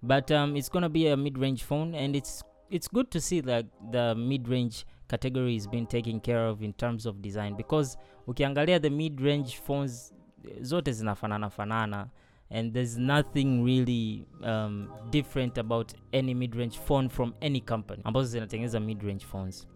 But 0.03 0.31
um, 0.31 0.55
it's 0.55 0.69
gonna 0.69 0.89
be 0.89 1.07
a 1.07 1.17
mid-range 1.17 1.63
phone 1.63 1.95
and 1.95 2.15
it's 2.15 2.43
it's 2.69 2.87
good 2.87 3.09
to 3.11 3.21
see 3.21 3.39
that 3.41 3.65
the 3.91 4.13
mid-range 4.15 4.85
category 5.07 5.55
is 5.55 5.67
being 5.67 5.87
taken 5.87 6.19
care 6.19 6.47
of 6.47 6.61
in 6.61 6.73
terms 6.73 7.05
of 7.05 7.21
design. 7.21 7.55
Because 7.55 7.97
ukiangalia 8.27 8.81
the 8.81 8.89
mid-range 8.89 9.57
phones 9.57 10.13
zote 10.61 10.91
zinafanana 10.91 11.51
fanana 11.51 12.09
and 12.49 12.73
there's 12.73 12.97
nothing 12.97 13.63
really 13.63 14.25
um, 14.43 14.89
different 15.09 15.57
about 15.57 15.93
any 16.13 16.33
mid-range 16.33 16.77
phone 16.77 17.09
from 17.09 17.33
any 17.41 17.59
company. 17.61 18.03
Ambazo 18.03 18.27
zinatengeneza 18.27 18.79
mid-range 18.79 19.25
phones 19.25 19.67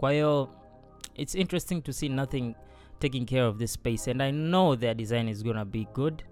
kwa 0.00 0.12
hiyo 0.12 0.48
it's 1.14 1.34
interesting 1.34 1.82
to 1.82 1.92
see 1.92 2.08
nothing 2.08 2.54
taking 2.98 3.26
care 3.26 3.46
of 3.46 3.58
this 3.58 3.72
space 3.72 4.10
and 4.10 4.22
i 4.22 4.32
know 4.32 4.76
their 4.76 4.94
design 4.94 5.28
is 5.28 5.44
gonna 5.44 5.64
be 5.64 5.86
good. 5.92 6.22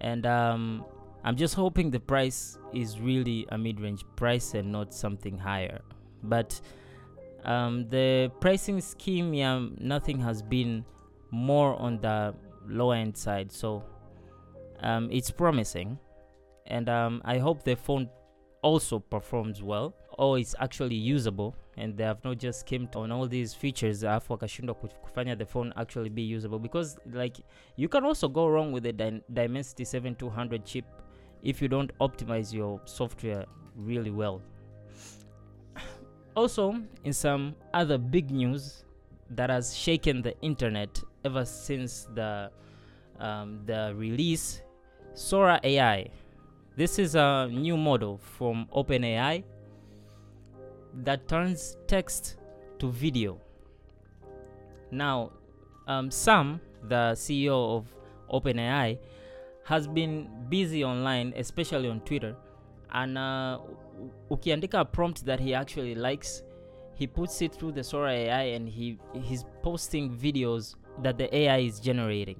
And 0.00 0.26
um, 0.26 0.84
i'm 1.24 1.36
just 1.36 1.54
hoping 1.54 1.90
the 1.90 2.00
price 2.00 2.58
is 2.72 2.98
really 3.00 3.46
a 3.50 3.58
mid-range 3.58 4.04
price 4.16 4.58
and 4.58 4.72
not 4.72 4.92
something 4.92 5.38
higher. 5.38 5.80
But 6.22 6.60
um, 7.44 7.88
the 7.88 8.32
pricing 8.40 8.80
scheme 8.80 9.32
yeah 9.32 9.68
nothing 9.78 10.20
has 10.20 10.42
been 10.42 10.84
more 11.30 11.80
on 11.80 12.00
the 12.00 12.34
low 12.66 12.90
end 12.90 13.16
side. 13.16 13.52
So 13.52 13.84
um, 14.80 15.08
it's 15.12 15.30
promising. 15.30 15.98
And 16.66 16.88
um, 16.88 17.22
i 17.24 17.38
hope 17.38 17.62
the 17.62 17.76
phone 17.76 18.08
also 18.64 18.98
performs 18.98 19.62
well 19.62 19.92
or 20.18 20.38
it's 20.38 20.54
actually 20.58 20.94
usable 20.94 21.54
and 21.76 21.96
they 21.96 22.04
have 22.04 22.24
not 22.24 22.38
just 22.38 22.60
skimped 22.60 22.96
on 22.96 23.12
all 23.12 23.28
these 23.28 23.54
features 23.54 24.04
alafu 24.04 24.32
wakashindwa 24.32 24.74
kuf- 24.74 24.94
kufanya 25.00 25.36
the 25.36 25.44
phone 25.44 25.72
actually 25.76 26.10
be 26.10 26.34
usable 26.34 26.58
because 26.58 26.98
like 27.12 27.42
you 27.76 27.88
can 27.88 28.04
also 28.04 28.28
go 28.28 28.48
wrong 28.48 28.72
with 28.72 28.84
the 28.84 29.20
dimensity 29.28 29.84
7200 29.84 30.64
chip 30.64 30.84
if 31.42 31.62
you 31.62 31.68
don't 31.68 31.92
optimize 32.00 32.56
your 32.56 32.80
software 32.84 33.46
really 33.76 34.10
well. 34.10 34.40
Also 36.34 36.74
in 37.04 37.12
some 37.12 37.54
other 37.74 37.98
big 37.98 38.30
news 38.30 38.84
that 39.30 39.50
has 39.50 39.76
shaken 39.76 40.22
the 40.22 40.34
internet 40.40 41.02
ever 41.24 41.44
since 41.44 42.08
the 42.14 42.50
um, 43.20 43.60
the 43.66 43.94
release 43.96 44.62
sora 45.14 45.60
ai 45.62 46.10
this 46.76 46.98
is 46.98 47.14
a 47.14 47.48
new 47.50 47.76
model 47.76 48.18
from 48.18 48.66
openai 48.74 49.44
that 51.02 51.28
turns 51.28 51.76
text 51.86 52.36
to 52.78 52.90
video. 52.90 53.40
Now, 54.90 55.30
um, 55.86 56.10
Sam, 56.10 56.60
the 56.88 57.12
CEO 57.14 57.76
of 57.76 57.94
OpenAI, 58.30 58.98
has 59.64 59.86
been 59.86 60.28
busy 60.48 60.84
online, 60.84 61.32
especially 61.36 61.88
on 61.88 62.00
Twitter, 62.00 62.36
and 62.92 63.18
uh, 63.18 63.58
ukiandika 64.30 64.80
a 64.80 64.84
prompt 64.84 65.24
that 65.24 65.40
he 65.40 65.54
actually 65.54 65.94
likes, 65.94 66.42
he 66.94 67.06
puts 67.06 67.40
it 67.42 67.54
through 67.54 67.72
the 67.72 67.82
Sora 67.82 68.12
AI 68.12 68.42
and 68.42 68.68
he 68.68 68.98
he's 69.14 69.44
posting 69.62 70.16
videos 70.16 70.74
that 71.02 71.18
the 71.18 71.34
AI 71.34 71.58
is 71.58 71.80
generating, 71.80 72.38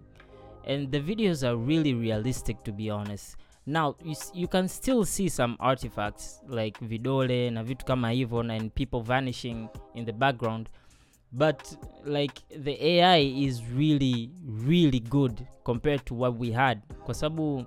and 0.64 0.91
the 0.91 1.00
videos 1.00 1.49
are 1.49 1.57
really 1.57 1.95
realistic, 1.95 2.62
to 2.64 2.73
be 2.73 2.91
honest 2.91 3.37
now 3.66 3.97
you, 4.02 4.14
you 4.35 4.49
can 4.49 4.68
still 4.68 5.04
see 5.04 5.28
some 5.28 5.56
artifacts 5.59 6.40
like 6.49 6.78
vidole 6.80 7.50
na 7.50 7.62
vitu 7.62 7.85
kama 7.87 8.11
hivyo 8.11 8.40
and 8.40 8.71
people 8.75 9.00
vanishing 9.00 9.68
in 9.94 10.04
the 10.04 10.12
background. 10.12 10.68
But 11.33 11.76
like 12.04 12.42
the 12.62 12.76
ai 12.80 13.18
is 13.18 13.62
really 13.76 14.30
really 14.47 15.00
good 15.00 15.47
compared 15.64 16.04
to 16.04 16.14
what 16.14 16.38
we 16.38 16.52
had. 16.52 16.80
Kwa 17.04 17.14
sababu 17.14 17.66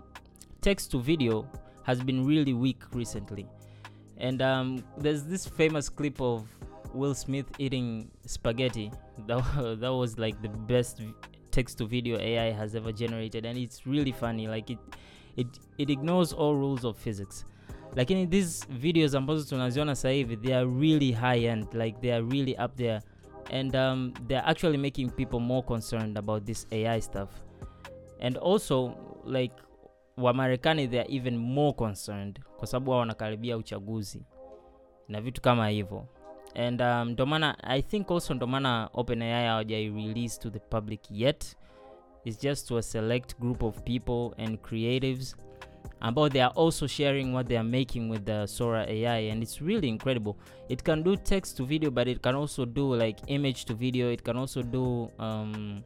text 0.61 0.91
to 0.91 0.99
video 0.99 1.45
has 1.83 2.03
been 2.03 2.25
really 2.25 2.53
weak 2.53 2.83
recently. 2.93 3.47
And 4.19 4.41
um, 4.41 4.83
there's 4.97 5.23
this 5.23 5.45
famous 5.45 5.89
clip 5.89 6.21
of 6.21 6.47
will 6.93 7.15
smith 7.15 7.45
eating 7.59 8.11
spaghetti. 8.25 8.91
That, 9.27 9.79
that 9.81 9.93
was 9.93 10.19
like 10.19 10.41
the 10.41 10.49
best 10.49 11.01
text 11.51 11.77
to 11.79 11.87
video 11.87 12.19
ai 12.19 12.51
has 12.51 12.75
ever 12.75 12.91
generated. 12.91 13.45
And 13.45 13.57
it's 13.57 13.87
really 13.87 14.11
funny 14.11 14.47
like 14.47 14.69
it 14.69 14.79
it, 15.37 15.47
it 15.77 15.89
ignores 15.89 16.33
all 16.33 16.55
rules 16.55 16.85
of 16.85 16.97
physics. 16.97 17.45
Lakini 17.95 18.27
these 18.27 18.67
videos 18.69 19.15
ambazo 19.15 19.49
tunaziona 19.49 19.95
sasa 19.95 20.09
hivi 20.09 20.37
they 20.37 20.55
are 20.55 20.65
really 20.79 21.11
high 21.11 21.45
end 21.45 21.73
like 21.73 21.99
they 22.01 22.13
are 22.13 22.25
really 22.25 22.55
up 22.65 22.75
there. 22.75 23.01
And 23.53 23.75
um, 23.75 24.13
they're 24.27 24.45
actually 24.49 24.77
making 24.77 25.09
people 25.09 25.39
more 25.39 25.63
concerned 25.63 26.17
about 26.17 26.45
this 26.45 26.67
ai 26.71 27.01
stuff. 27.01 27.29
And 28.21 28.37
also 28.37 28.93
like 29.25 29.53
wamarekani 30.17 30.87
they 30.87 30.99
are 30.99 31.11
even 31.11 31.37
more 31.37 31.73
concerned 31.73 32.39
kwa 32.57 32.67
sababu 32.67 32.91
wao 32.91 32.99
wanakaribia 32.99 33.57
uchaguzi 33.57 34.25
na 35.07 35.21
vitu 35.21 35.41
kama 35.41 35.69
hivyo. 35.69 36.05
And 36.55 36.81
um, 36.81 37.09
ndomaana 37.09 37.63
i 37.63 37.81
think 37.81 38.11
also 38.11 38.33
ndomaana 38.33 38.89
openai 38.93 39.45
hawajai 39.45 39.89
release 39.89 40.39
to 40.39 40.49
the 40.49 40.59
public 40.59 41.01
yet 41.11 41.57
it's 42.27 42.35
just 42.35 42.67
to 42.67 42.75
a 42.75 42.83
select 42.83 43.39
group 43.39 43.63
of 43.63 43.85
people 43.85 44.33
and 44.37 44.61
creatives 44.61 45.33
but 46.13 46.33
they 46.33 46.41
are 46.41 46.51
also 46.51 46.85
sharing 46.85 47.31
what 47.31 47.47
they 47.47 47.55
are 47.55 47.63
making 47.63 48.09
with 48.09 48.25
the 48.25 48.45
sora 48.45 48.85
ai 48.87 49.17
and 49.31 49.41
it's 49.41 49.61
really 49.61 49.87
incredible. 49.87 50.37
It 50.69 50.83
can 50.83 51.01
do 51.01 51.15
text 51.15 51.57
to 51.57 51.65
video 51.65 51.89
but 51.89 52.07
it 52.07 52.21
can 52.21 52.35
also 52.35 52.65
do 52.65 52.93
like 52.93 53.19
image 53.27 53.65
to 53.65 53.73
video. 53.73 54.11
It 54.11 54.23
can 54.23 54.37
also 54.37 54.61
do 54.61 55.09
um, 55.19 55.83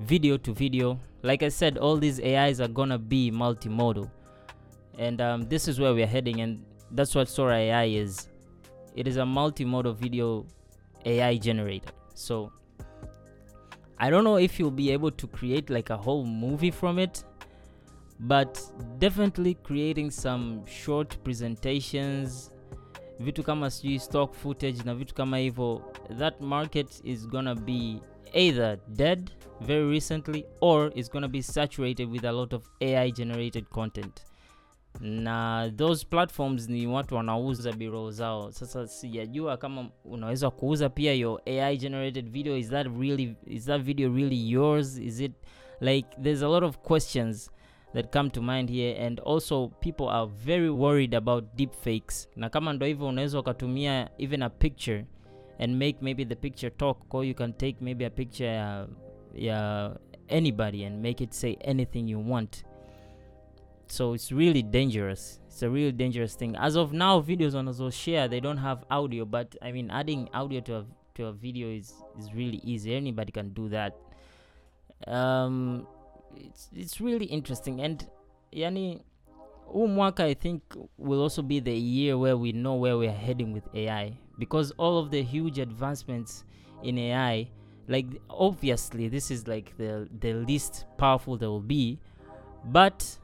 video 0.00 0.38
to 0.38 0.52
video. 0.52 0.98
Like 1.22 1.42
i 1.42 1.48
said 1.48 1.78
all 1.78 1.96
these 1.96 2.18
ais 2.20 2.60
are 2.60 2.68
gonna 2.68 2.98
be 2.98 3.30
multimodal. 3.30 4.10
And 4.98 5.20
um, 5.20 5.48
this 5.48 5.68
is 5.68 5.78
where 5.78 5.94
we're 5.94 6.06
heading 6.06 6.40
and 6.40 6.64
that's 6.90 7.14
what 7.14 7.28
sora 7.28 7.56
ai 7.56 7.84
is. 7.84 8.28
It 8.96 9.06
is 9.06 9.18
a 9.18 9.22
multimodal 9.22 9.96
video 9.96 10.46
ai 11.04 11.36
generator. 11.36 11.92
So 12.14 12.50
i 13.98 14.10
don't 14.10 14.24
know 14.24 14.38
if 14.38 14.60
you'll 14.60 14.70
be 14.76 14.90
able 14.92 15.10
to 15.10 15.26
create 15.26 15.70
like 15.70 15.90
a 15.90 15.96
whole 15.96 16.24
movie 16.24 16.70
from 16.70 16.98
it 16.98 17.24
but 18.20 18.60
definitely 18.98 19.54
creating 19.54 20.10
some 20.10 20.66
short 20.66 21.16
presentations 21.24 22.50
vitu 23.20 23.42
kama 23.42 23.70
stock 23.70 24.34
footage 24.34 24.82
na 24.84 24.94
vitu 24.94 25.14
kama 25.14 25.38
hivyo 25.38 25.82
that 26.18 26.40
market 26.40 27.00
is 27.04 27.28
gonna 27.28 27.54
be 27.54 28.00
either 28.32 28.78
dead 28.88 29.30
very 29.60 29.84
recently 29.90 30.44
or 30.60 30.92
it's 30.94 31.10
gonna 31.10 31.28
be 31.28 31.42
saturated 31.42 32.08
with 32.08 32.24
a 32.24 32.32
lot 32.32 32.56
of 32.56 32.70
ai 32.80 33.10
generated 33.10 33.64
content 33.64 34.20
na 35.00 35.70
those 35.76 36.06
platforms 36.06 36.68
ni 36.68 36.86
watu 36.86 37.14
wanauza 37.14 37.72
biro 37.72 38.10
zao. 38.10 38.52
Sasa 38.52 38.86
sijajua 38.86 39.56
kama 39.56 39.88
unaweza 40.04 40.50
kuuza 40.50 40.88
pia 40.88 41.14
your 41.14 41.40
ai 41.46 41.76
generated 41.76 42.30
video. 42.30 42.56
Is 42.56 42.70
that 42.70 42.86
really 42.98 43.36
is 43.46 43.64
that 43.66 43.82
video 43.82 44.14
really 44.14 44.50
yours? 44.50 44.98
Is 44.98 45.20
it 45.20 45.32
like 45.80 46.08
there's 46.22 46.42
a 46.42 46.48
lot 46.48 46.66
of 46.66 46.78
questions 46.78 47.50
that 47.94 48.12
come 48.12 48.30
to 48.30 48.42
mind 48.42 48.70
here. 48.70 49.06
And 49.06 49.20
also 49.20 49.68
people 49.68 50.08
are 50.08 50.26
very 50.44 50.70
worried 50.70 51.14
about 51.14 51.44
deep 51.54 51.72
fakes 51.72 52.28
na 52.36 52.48
kama 52.48 52.72
ndo 52.72 52.86
hivyo 52.86 53.08
unaweza 53.08 53.40
ukatumia 53.40 54.10
even 54.18 54.42
a 54.42 54.50
picture 54.50 55.06
and 55.58 55.76
make 55.76 55.98
maybe 56.00 56.24
the 56.24 56.34
picture 56.36 56.70
talk. 56.70 57.14
Or 57.14 57.24
you 57.26 57.34
can 57.34 57.52
take 57.52 57.76
maybe 57.80 58.06
a 58.06 58.10
picture 58.10 58.48
ya, 58.48 58.88
ya 59.34 59.96
anybody 60.28 60.84
and 60.84 61.02
make 61.02 61.24
it 61.24 61.32
say 61.32 61.56
anything 61.64 62.10
you 62.10 62.30
want 62.32 62.64
so 63.92 64.12
it's 64.12 64.32
really 64.32 64.62
dangerous. 64.62 65.40
It's 65.46 65.62
a 65.62 65.70
really 65.70 65.92
dangerous 65.92 66.34
thing. 66.34 66.56
As 66.56 66.76
of 66.76 66.92
now 66.92 67.20
videos 67.20 67.54
on 67.54 67.90
share 67.90 68.28
they 68.28 68.40
don't 68.40 68.58
have 68.58 68.84
audio 68.90 69.24
but 69.24 69.56
i 69.62 69.72
mean 69.72 69.90
adding 69.90 70.28
audio 70.32 70.60
to 70.60 70.76
a, 70.76 70.84
to 71.14 71.26
a 71.26 71.32
video 71.32 71.68
is, 71.68 71.92
is 72.18 72.32
really 72.34 72.60
easy. 72.64 72.94
Anybody 72.94 73.32
can 73.32 73.50
do 73.50 73.68
that. 73.68 73.96
Um, 75.06 75.86
it's, 76.36 76.68
it's 76.74 77.00
really 77.00 77.26
interesting. 77.26 77.80
And 77.80 78.06
yani 78.52 79.00
huu 79.72 79.88
mwaka 79.88 80.24
i 80.24 80.34
think 80.34 80.62
will 80.98 81.22
also 81.22 81.42
be 81.42 81.60
the 81.60 81.76
year 81.76 82.16
where 82.16 82.36
we 82.36 82.52
know 82.52 82.80
where 82.80 82.96
we're 82.96 83.18
heading 83.26 83.52
with 83.52 83.64
ai 83.74 84.12
because 84.38 84.74
all 84.78 84.98
of 84.98 85.10
the 85.10 85.22
huge 85.22 85.58
advancements 85.58 86.44
in 86.82 86.98
ai 86.98 87.50
like 87.88 88.06
obviously 88.28 89.08
this 89.08 89.30
is 89.30 89.48
like 89.48 89.76
the 89.78 90.08
the 90.20 90.34
least 90.34 90.86
powerful 90.98 91.36
there 91.36 91.48
will 91.48 91.60
be. 91.60 91.98
But 92.64 93.18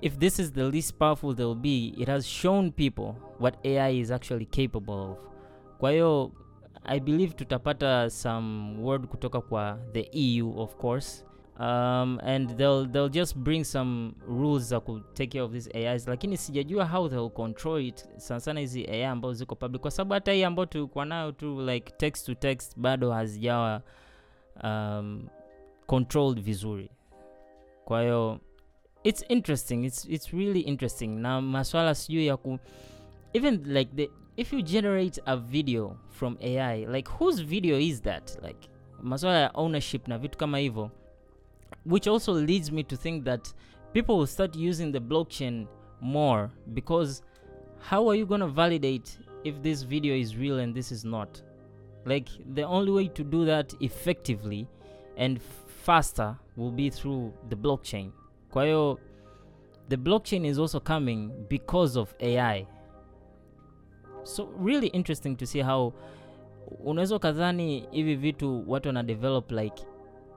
if 0.00 0.18
this 0.18 0.38
is 0.38 0.52
the 0.52 0.62
least 0.70 0.94
powerful 0.98 1.34
there 1.34 1.46
will 1.46 1.54
be 1.60 1.86
it 1.86 2.08
has 2.08 2.26
shown 2.26 2.70
people 2.72 3.14
what 3.40 3.66
ai 3.66 4.00
is 4.00 4.10
actually 4.10 4.46
capable 4.46 4.94
of. 4.94 5.18
Kwa 5.78 5.90
hiyo 5.90 6.32
i 6.84 7.00
believe 7.00 7.34
tutapata 7.34 8.10
some 8.10 8.76
word 8.82 9.06
kutoka 9.06 9.40
kwa 9.40 9.78
the 9.92 10.08
eu 10.12 10.60
of 10.60 10.76
course. 10.76 11.24
Um, 11.60 12.20
and 12.22 12.56
they'll, 12.56 12.86
they'll 12.86 13.08
just 13.08 13.36
bring 13.36 13.64
some 13.64 14.12
rules 14.28 14.62
za 14.68 14.80
ku 14.80 15.00
take 15.14 15.26
care 15.32 15.42
of 15.44 15.52
these 15.52 15.70
ais 15.74 16.08
lakini 16.08 16.36
sijajua 16.36 16.84
how 16.86 17.08
they'll 17.08 17.30
control 17.30 17.80
it 17.82 18.08
sana 18.16 18.40
sana 18.40 18.60
hizi 18.60 18.84
ai 18.86 19.04
ambazo 19.04 19.34
ziko 19.34 19.54
public. 19.54 19.82
Kwa 19.82 19.90
sababu 19.90 20.14
hata 20.14 20.32
hii 20.32 20.44
ambayo 20.44 20.66
tulikuwa 20.66 21.04
nayo 21.04 21.32
tu 21.32 21.60
like 21.60 21.92
text 21.96 22.26
to 22.26 22.34
text 22.34 22.78
bado 22.78 23.10
hazijawa 23.10 23.82
um, 24.64 25.28
controlled 25.86 26.40
vizuri. 26.42 26.90
Kwa 27.84 28.02
hiyo 28.02 28.38
it's 29.04 29.22
interesting. 29.28 29.84
It's, 29.84 30.04
it's 30.04 30.32
really 30.32 30.60
interesting. 30.60 31.22
Na 31.22 31.40
maswala 31.40 31.94
sijui 31.94 32.26
ya 32.26 32.36
ku 32.36 32.58
even 33.34 33.62
like 33.66 33.94
the 33.96 34.10
if 34.36 34.52
you 34.52 34.62
generate 34.62 35.18
a 35.26 35.36
video 35.36 35.96
from 36.10 36.38
ai 36.40 36.86
like 36.88 37.08
whose 37.08 37.40
video 37.40 37.78
is 37.78 38.00
that? 38.00 38.36
Like 38.42 38.68
maswala 39.02 39.40
ya 39.40 39.50
ownership 39.54 40.08
na 40.08 40.18
vitu 40.18 40.38
kama 40.38 40.58
hivyo. 40.58 40.90
Which 41.84 42.08
also 42.08 42.32
leads 42.32 42.72
me 42.72 42.82
to 42.82 42.96
think 42.96 43.24
that 43.24 43.52
people 43.92 44.16
will 44.18 44.26
start 44.26 44.56
using 44.56 44.92
the 44.92 45.00
blockchain 45.00 45.66
more 46.00 46.50
because 46.74 47.22
how 47.78 48.08
are 48.08 48.16
you 48.18 48.26
going 48.26 48.40
to 48.40 48.48
validate 48.48 49.18
if 49.44 49.62
this 49.62 49.82
video 49.82 50.14
is 50.14 50.36
real 50.36 50.58
and 50.58 50.74
this 50.74 50.92
is 50.92 51.04
not? 51.04 51.42
Like 52.04 52.28
the 52.54 52.62
only 52.62 52.92
way 52.92 53.08
to 53.08 53.24
do 53.24 53.44
that 53.44 53.74
effectively 53.80 54.66
and 55.16 55.40
faster 55.84 56.36
will 56.56 56.72
be 56.72 56.90
through 56.90 57.32
the 57.48 57.56
blockchain 57.56 58.12
kwa 58.50 58.64
hiyo 58.64 58.98
the 59.88 59.96
blockchain 59.96 60.44
is 60.44 60.58
also 60.58 60.80
coming 60.80 61.30
because 61.48 62.00
of 62.00 62.14
ai 62.20 62.66
so 64.22 64.48
really 64.64 64.86
interesting 64.86 65.36
to 65.36 65.46
see 65.46 65.62
how 65.62 65.92
unaweza 66.84 67.16
ukadhani 67.16 67.88
hivi 67.90 68.16
vitu 68.16 68.64
watu 68.70 68.88
wana 68.88 69.02
develop 69.02 69.50
like 69.50 69.84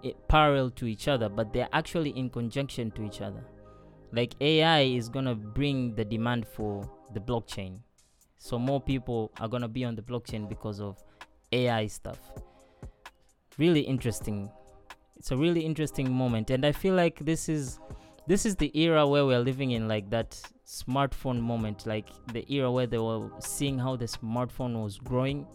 eh, 0.04 0.16
parallel 0.28 0.72
to 0.72 0.88
each 0.88 1.08
other 1.08 1.30
but 1.30 1.52
they're 1.52 1.70
actually 1.72 2.10
in 2.10 2.30
conjunction 2.30 2.92
to 2.92 3.04
each 3.04 3.22
other. 3.22 3.44
Like 4.12 4.36
ai 4.40 4.96
is 4.96 5.12
to 5.12 5.36
bring 5.36 5.96
the 5.96 6.06
demand 6.06 6.46
for 6.46 6.86
the 7.14 7.20
blockchain. 7.20 7.80
So 8.38 8.60
more 8.60 8.80
people 8.80 9.30
are 9.40 9.60
to 9.60 9.68
be 9.68 9.86
on 9.86 9.96
the 9.96 10.02
blockchain 10.02 10.50
because 10.50 10.84
of 10.84 10.98
ai 11.52 11.88
stuff. 11.88 12.20
Really 13.58 13.82
interesting. 13.82 14.50
It's 15.18 15.32
a 15.32 15.38
really 15.38 15.62
interesting 15.62 16.10
moment 16.10 16.50
and 16.50 16.66
i 16.66 16.72
feel 16.72 16.96
like 16.96 17.24
this 17.24 17.48
is 17.48 17.80
this 18.28 18.46
is 18.46 18.56
the 18.56 18.72
era 18.80 19.08
where 19.08 19.26
we're 19.26 19.40
living 19.40 19.72
in 19.72 19.88
like 19.88 20.10
that 20.10 20.40
smartphone 20.66 21.42
moment 21.42 21.86
like 21.86 22.08
the 22.32 22.50
era 22.52 22.72
where 22.72 22.88
they 22.88 22.98
were 22.98 23.30
seeing 23.40 23.78
how 23.78 23.96
the 23.96 24.06
smartphone 24.06 24.82
was 24.82 24.98
growing. 24.98 25.46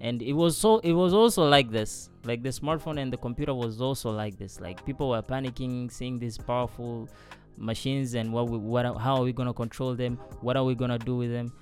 And 0.00 0.20
it 0.20 0.34
was 0.34 0.58
so 0.58 0.78
it 0.80 0.92
was 0.92 1.14
also 1.14 1.48
like 1.48 1.70
this. 1.70 2.10
Like 2.24 2.42
the 2.42 2.50
smartphone 2.50 3.00
and 3.00 3.12
the 3.12 3.16
computer 3.16 3.54
was 3.54 3.80
also 3.80 4.10
like 4.10 4.36
this. 4.36 4.60
Like 4.60 4.84
people 4.84 5.10
were 5.10 5.22
panicking 5.22 5.90
seeing 5.90 6.18
these 6.18 6.36
powerful 6.36 7.08
machines 7.56 8.14
and 8.14 8.32
what 8.32 8.50
we 8.50 8.58
what 8.58 8.84
how 8.98 9.16
are 9.16 9.22
we 9.22 9.32
going 9.32 9.46
to 9.46 9.54
control 9.54 9.94
them? 9.94 10.18
What 10.40 10.56
are 10.56 10.64
we 10.64 10.74
going 10.74 10.90
to 10.90 10.98
do 10.98 11.16
with 11.16 11.30
them? 11.30 11.52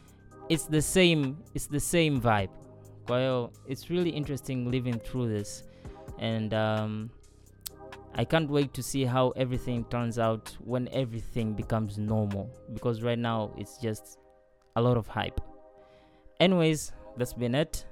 It's 0.49 0.65
the 0.65 0.83
same 0.83 1.37
it's 1.55 1.67
the 1.67 1.79
same 1.79 2.21
vibe. 2.21 2.51
Hiyo 3.07 3.53
it's 3.69 3.91
really 3.91 4.11
interesting 4.11 4.71
living 4.71 4.99
through 4.99 5.29
this. 5.29 5.63
And 6.19 6.55
um, 6.55 7.11
i 8.15 8.25
can't 8.25 8.51
wait 8.51 8.73
to 8.75 8.83
see 8.83 9.05
how 9.05 9.31
everything 9.31 9.85
turns 9.85 10.19
out 10.19 10.57
when 10.61 10.89
everything 10.93 11.53
becomes 11.55 11.99
normal 11.99 12.51
because 12.73 13.03
right 13.03 13.19
now 13.19 13.53
it's 13.57 13.79
just 13.79 14.19
a 14.77 14.81
lot 14.81 14.97
of 14.97 15.07
hype 15.07 15.41
anyways 16.41 16.93
that's 17.17 17.33
been 17.33 17.55
it 17.55 17.87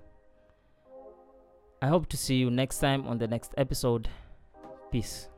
I 1.83 1.89
hope 1.89 2.09
to 2.11 2.17
see 2.17 2.37
you 2.37 2.49
next 2.49 2.79
time 2.79 3.09
on 3.09 3.19
the 3.19 3.27
next 3.27 3.55
episode. 3.57 4.09
Peace. 4.93 5.29